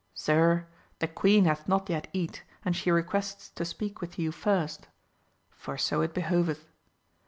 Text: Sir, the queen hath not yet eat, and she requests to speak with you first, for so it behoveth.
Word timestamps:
Sir, 0.15 0.65
the 0.97 1.07
queen 1.07 1.45
hath 1.45 1.67
not 1.67 1.87
yet 1.87 2.07
eat, 2.11 2.41
and 2.65 2.75
she 2.75 2.89
requests 2.89 3.49
to 3.51 3.63
speak 3.63 4.01
with 4.01 4.17
you 4.17 4.31
first, 4.31 4.87
for 5.51 5.77
so 5.77 6.01
it 6.01 6.11
behoveth. 6.11 6.65